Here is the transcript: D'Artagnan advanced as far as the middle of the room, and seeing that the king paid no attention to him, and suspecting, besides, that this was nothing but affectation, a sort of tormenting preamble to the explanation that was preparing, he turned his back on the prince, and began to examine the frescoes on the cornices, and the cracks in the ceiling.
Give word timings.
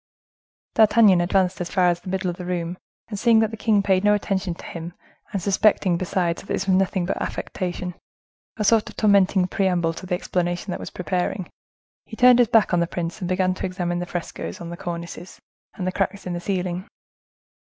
D'Artagnan 0.73 1.21
advanced 1.21 1.61
as 1.61 1.69
far 1.69 1.87
as 1.89 1.99
the 1.99 2.09
middle 2.09 2.31
of 2.31 2.37
the 2.37 2.45
room, 2.47 2.79
and 3.09 3.19
seeing 3.19 3.37
that 3.37 3.51
the 3.51 3.55
king 3.55 3.83
paid 3.83 4.03
no 4.03 4.15
attention 4.15 4.55
to 4.55 4.65
him, 4.65 4.95
and 5.31 5.39
suspecting, 5.39 5.95
besides, 5.95 6.41
that 6.41 6.47
this 6.47 6.65
was 6.67 6.73
nothing 6.75 7.05
but 7.05 7.21
affectation, 7.21 7.93
a 8.57 8.63
sort 8.63 8.89
of 8.89 8.95
tormenting 8.97 9.45
preamble 9.47 9.93
to 9.93 10.07
the 10.07 10.15
explanation 10.15 10.71
that 10.71 10.79
was 10.79 10.89
preparing, 10.89 11.51
he 12.05 12.15
turned 12.15 12.39
his 12.39 12.47
back 12.47 12.73
on 12.73 12.79
the 12.79 12.87
prince, 12.87 13.19
and 13.19 13.29
began 13.29 13.53
to 13.53 13.63
examine 13.67 13.99
the 13.99 14.07
frescoes 14.07 14.59
on 14.59 14.71
the 14.71 14.75
cornices, 14.75 15.39
and 15.75 15.85
the 15.85 15.91
cracks 15.91 16.25
in 16.25 16.33
the 16.33 16.39
ceiling. 16.39 16.87